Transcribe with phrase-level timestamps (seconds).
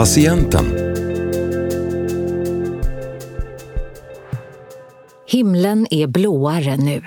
[0.00, 0.66] Patienten.
[5.26, 7.04] Himlen är blåare nu.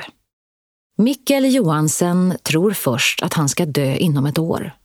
[0.97, 4.75] Mikael Johansen tror först att han ska dö inom ett år.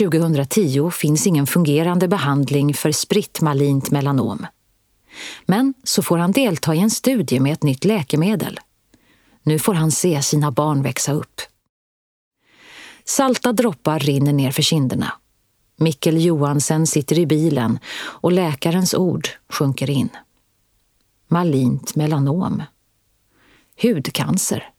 [0.00, 4.46] 2010 finns ingen fungerande behandling för spritt malint melanom.
[5.46, 8.60] Men så får han delta i en studie med ett nytt läkemedel.
[9.42, 11.40] Nu får han se sina barn växa upp.
[13.04, 15.12] Salta droppar rinner ner för kinderna.
[15.80, 20.08] Mikkel Johansen sitter i bilen och läkarens ord sjunker in.
[21.28, 22.62] Malint melanom.
[23.82, 24.70] Hudcancer.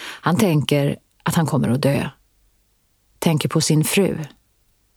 [0.00, 2.10] Han tänker att han kommer att dö.
[3.18, 4.24] Tänker på sin fru,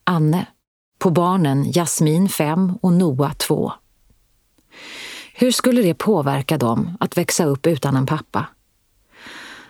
[0.03, 0.45] Anne,
[0.99, 3.73] på barnen Jasmin 5 och Noah 2.
[5.33, 8.45] Hur skulle det påverka dem att växa upp utan en pappa?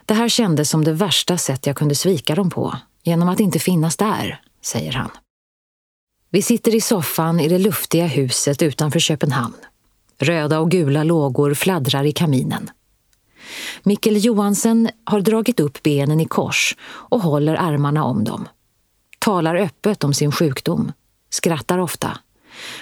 [0.05, 3.59] Det här kändes som det värsta sätt jag kunde svika dem på, genom att inte
[3.59, 5.11] finnas där, säger han.
[6.33, 9.55] Vi sitter i soffan i det luftiga huset utanför Köpenhamn.
[10.17, 12.69] Röda och gula lågor fladdrar i kaminen.
[13.83, 18.47] Mikkel Johansen har dragit upp benen i kors och håller armarna om dem.
[19.19, 20.91] Talar öppet om sin sjukdom,
[21.29, 22.17] skrattar ofta,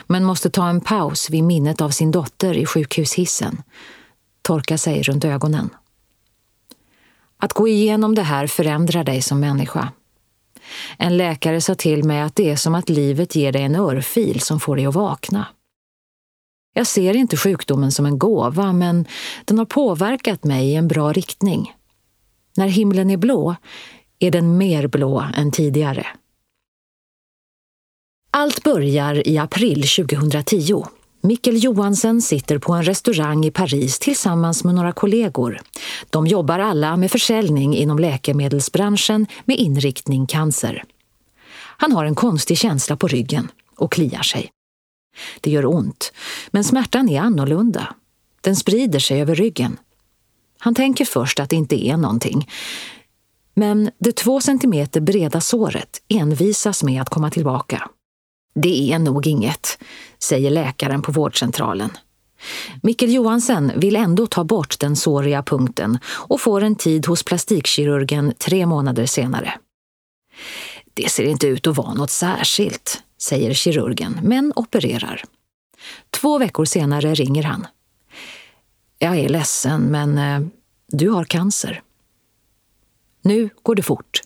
[0.07, 3.63] men måste ta en paus vid minnet av sin dotter i sjukhushissen,
[4.41, 5.69] torka sig runt ögonen.
[7.37, 9.91] Att gå igenom det här förändrar dig som människa.
[10.97, 14.41] En läkare sa till mig att det är som att livet ger dig en örfil
[14.41, 15.47] som får dig att vakna.
[16.73, 19.05] Jag ser inte sjukdomen som en gåva, men
[19.45, 21.73] den har påverkat mig i en bra riktning.
[22.57, 23.55] När himlen är blå
[24.19, 26.07] är den mer blå än tidigare.
[28.31, 30.83] Allt börjar i april 2010.
[31.21, 35.61] Mikkel Johansen sitter på en restaurang i Paris tillsammans med några kollegor.
[36.09, 40.83] De jobbar alla med försäljning inom läkemedelsbranschen med inriktning cancer.
[41.77, 44.51] Han har en konstig känsla på ryggen och kliar sig.
[45.41, 46.13] Det gör ont,
[46.51, 47.95] men smärtan är annorlunda.
[48.41, 49.77] Den sprider sig över ryggen.
[50.59, 52.49] Han tänker först att det inte är någonting.
[53.53, 57.89] Men det två centimeter breda såret envisas med att komma tillbaka.
[58.55, 59.83] Det är nog inget,
[60.19, 61.89] säger läkaren på vårdcentralen.
[62.83, 68.33] Mikkel Johansen vill ändå ta bort den såriga punkten och får en tid hos plastikkirurgen
[68.37, 69.53] tre månader senare.
[70.93, 75.23] Det ser inte ut att vara något särskilt, säger kirurgen, men opererar.
[76.09, 77.67] Två veckor senare ringer han.
[78.99, 80.47] Jag är ledsen, men eh,
[80.87, 81.81] du har cancer.
[83.21, 84.21] Nu går det fort.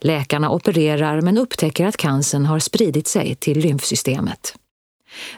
[0.00, 4.54] Läkarna opererar men upptäcker att cancern har spridit sig till lymfsystemet.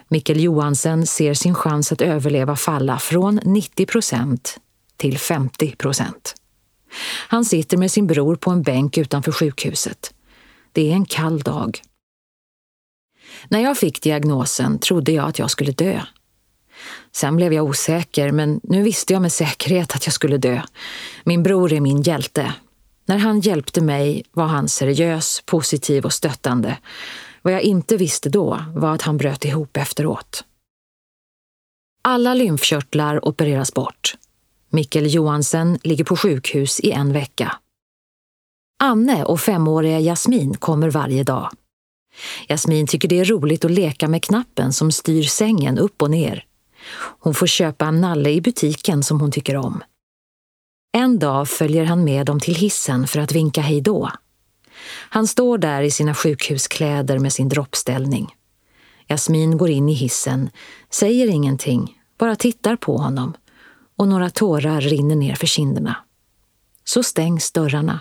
[0.08, 4.60] Mikkel Johansen ser sin chans att överleva falla från 90 procent
[4.96, 6.34] till 50 procent.
[7.28, 10.14] Han sitter med sin bror på en bänk utanför sjukhuset.
[10.72, 11.80] Det är en kall dag.
[13.48, 16.00] När jag fick diagnosen trodde jag att jag skulle dö.
[17.12, 20.62] Sen blev jag osäker, men nu visste jag med säkerhet att jag skulle dö.
[21.24, 22.54] Min bror är min hjälte.
[23.06, 26.78] När han hjälpte mig var han seriös, positiv och stöttande.
[27.42, 30.44] Vad jag inte visste då var att han bröt ihop efteråt.
[32.02, 34.14] Alla lymfkörtlar opereras bort.
[34.70, 37.56] Mikkel Johansen ligger på sjukhus i en vecka.
[38.82, 41.50] Anne och femåriga Jasmin kommer varje dag.
[42.48, 46.44] Jasmin tycker det är roligt att leka med knappen som styr sängen upp och ner.
[47.18, 49.82] Hon får köpa en nalle i butiken som hon tycker om.
[50.96, 54.10] En dag följer han med dem till hissen för att vinka hej då.
[54.86, 58.34] Han står där i sina sjukhuskläder med sin droppställning.
[59.08, 60.50] Jasmin går in i hissen,
[60.90, 63.34] säger ingenting, bara tittar på honom
[63.96, 65.96] och några tårar rinner ner för kinderna.
[66.84, 68.00] Så stängs dörrarna.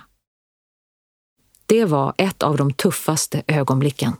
[1.65, 4.13] Det var ett av de tuffaste ögonblicken.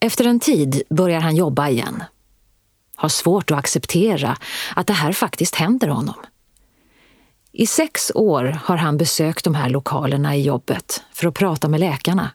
[0.00, 2.04] Efter en tid börjar han jobba igen.
[2.94, 4.36] Har svårt att acceptera
[4.76, 6.16] att det här faktiskt händer honom.
[7.58, 11.80] I sex år har han besökt de här lokalerna i jobbet för att prata med
[11.80, 12.30] läkarna.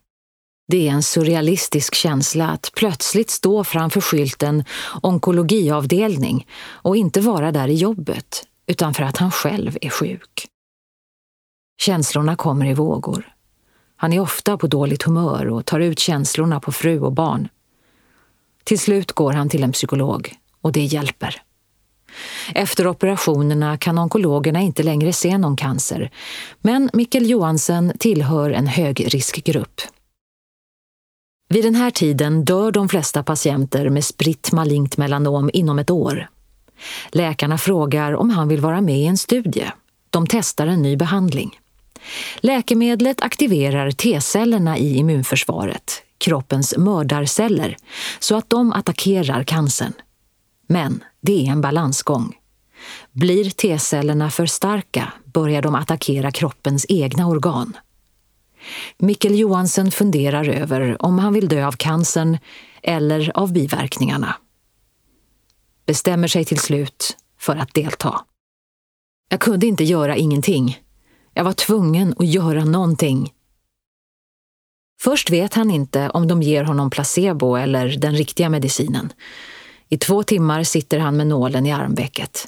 [0.67, 4.63] Det är en surrealistisk känsla att plötsligt stå framför skylten
[5.01, 10.47] onkologiavdelning och inte vara där i jobbet, utan för att han själv är sjuk.
[11.81, 13.33] Känslorna kommer i vågor.
[13.95, 17.47] Han är ofta på dåligt humör och tar ut känslorna på fru och barn.
[18.63, 21.41] Till slut går han till en psykolog och det hjälper.
[22.55, 26.11] Efter operationerna kan onkologerna inte längre se någon cancer,
[26.61, 29.81] men Mikkel Johansen tillhör en högriskgrupp.
[31.49, 36.29] Vid den här tiden dör de flesta patienter med spritt malignt melanom inom ett år.
[37.09, 39.71] Läkarna frågar om han vill vara med i en studie.
[40.09, 41.59] De testar en ny behandling.
[42.39, 47.77] Läkemedlet aktiverar T-cellerna i immunförsvaret, kroppens mördarceller
[48.19, 49.93] så att de attackerar cancern.
[50.67, 52.37] Men det är en balansgång.
[53.11, 57.77] Blir T-cellerna för starka börjar de attackera kroppens egna organ.
[58.97, 62.37] Mikkel Johansen funderar över om han vill dö av cancern
[62.83, 64.35] eller av biverkningarna.
[65.85, 68.21] Bestämmer sig till slut för att delta.
[69.29, 70.79] Jag kunde inte göra ingenting.
[71.33, 73.33] Jag var tvungen att göra någonting.
[75.01, 79.13] Först vet han inte om de ger honom placebo eller den riktiga medicinen.
[79.93, 82.47] I två timmar sitter han med nålen i armvecket.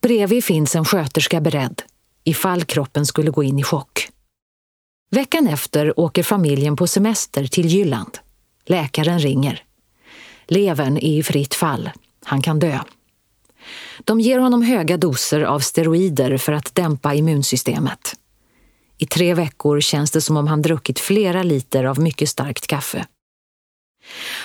[0.00, 1.82] Bredvid finns en sköterska beredd,
[2.24, 4.08] ifall kroppen skulle gå in i chock.
[5.10, 8.18] Veckan efter åker familjen på semester till Jylland.
[8.66, 9.62] Läkaren ringer.
[10.46, 11.90] Levern är i fritt fall.
[12.24, 12.80] Han kan dö.
[14.04, 18.14] De ger honom höga doser av steroider för att dämpa immunsystemet.
[18.98, 23.06] I tre veckor känns det som om han druckit flera liter av mycket starkt kaffe.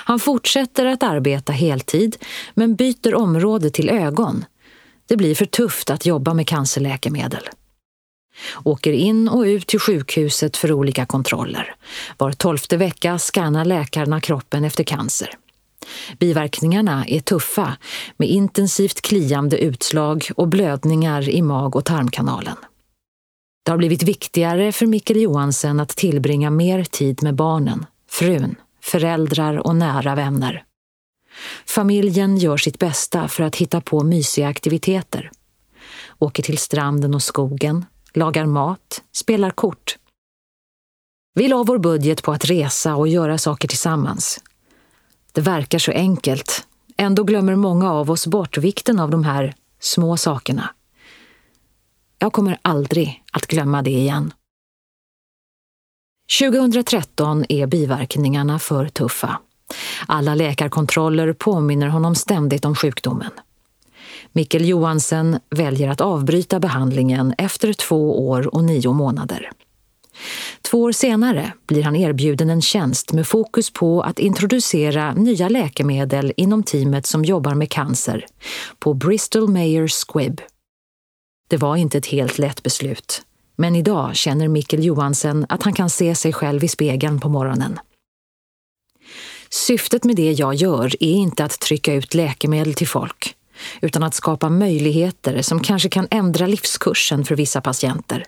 [0.05, 2.17] Han fortsätter att arbeta heltid
[2.53, 4.45] men byter område till ögon.
[5.07, 7.49] Det blir för tufft att jobba med cancerläkemedel.
[8.63, 11.75] Åker in och ut till sjukhuset för olika kontroller.
[12.17, 15.29] Var tolfte vecka skannar läkarna kroppen efter cancer.
[16.19, 17.77] Biverkningarna är tuffa
[18.17, 22.57] med intensivt kliande utslag och blödningar i mag och tarmkanalen.
[23.65, 29.68] Det har blivit viktigare för Mikkel Johansen att tillbringa mer tid med barnen, frun, föräldrar
[29.68, 30.63] och nära vänner.
[31.66, 35.31] Familjen gör sitt bästa för att hitta på mysiga aktiviteter.
[36.19, 39.98] Åker till stranden och skogen, lagar mat, spelar kort.
[41.33, 44.39] Vi la vår budget på att resa och göra saker tillsammans.
[45.31, 46.68] Det verkar så enkelt.
[46.98, 50.74] Ändå glömmer många av oss bort vikten av de här små sakerna.
[52.19, 54.33] Jag kommer aldrig att glömma det igen.
[56.39, 59.39] 2013 är biverkningarna för tuffa.
[60.07, 63.31] Alla läkarkontroller påminner honom ständigt om sjukdomen.
[64.31, 69.51] Mikkel Johansen väljer att avbryta behandlingen efter två år och nio månader.
[70.62, 76.33] Två år senare blir han erbjuden en tjänst med fokus på att introducera nya läkemedel
[76.38, 78.25] inom teamet som jobbar med cancer
[78.80, 80.42] på Bristol Mayor Squibb.
[81.48, 83.22] Det var inte ett helt lätt beslut,
[83.56, 87.80] men idag känner Mikkel Johansen att han kan se sig själv i spegeln på morgonen.
[89.50, 93.36] Syftet med det jag gör är inte att trycka ut läkemedel till folk,
[93.81, 98.25] utan att skapa möjligheter som kanske kan ändra livskursen för vissa patienter.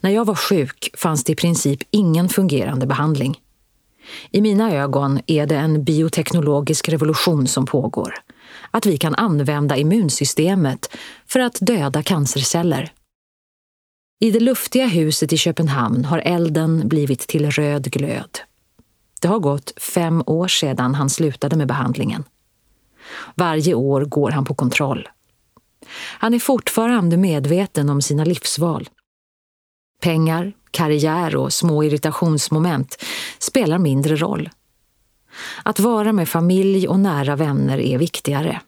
[0.00, 3.40] När jag var sjuk fanns det i princip ingen fungerande behandling.
[4.30, 8.14] I mina ögon är det en bioteknologisk revolution som pågår.
[8.70, 12.92] Att vi kan använda immunsystemet för att döda cancerceller.
[14.20, 18.38] I det luftiga huset i Köpenhamn har elden blivit till röd glöd.
[19.20, 22.24] Det har gått fem år sedan han slutade med behandlingen.
[23.34, 25.08] Varje år går han på kontroll.
[25.94, 28.88] Han är fortfarande medveten om sina livsval.
[30.02, 33.04] Pengar, karriär och små irritationsmoment
[33.38, 34.50] spelar mindre roll.
[35.62, 38.60] Att vara med familj och nära vänner är viktigare.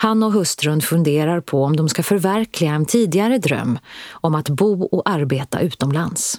[0.00, 3.78] Han och hustrun funderar på om de ska förverkliga en tidigare dröm
[4.10, 6.38] om att bo och arbeta utomlands.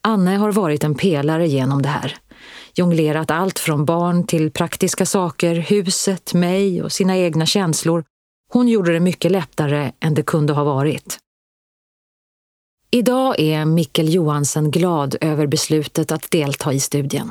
[0.00, 2.16] Anne har varit en pelare genom det här.
[2.74, 8.04] Jonglerat allt från barn till praktiska saker, huset, mig och sina egna känslor.
[8.52, 11.18] Hon gjorde det mycket lättare än det kunde ha varit.
[12.90, 17.30] Idag är Mikkel Johansen glad över beslutet att delta i studien.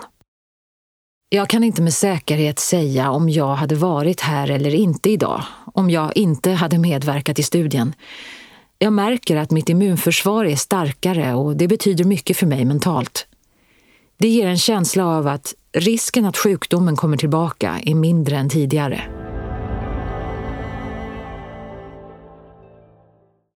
[1.29, 5.89] Jag kan inte med säkerhet säga om jag hade varit här eller inte idag, om
[5.89, 7.93] jag inte hade medverkat i studien.
[8.79, 13.27] Jag märker att mitt immunförsvar är starkare och det betyder mycket för mig mentalt.
[14.17, 19.24] Det ger en känsla av att risken att sjukdomen kommer tillbaka är mindre än tidigare.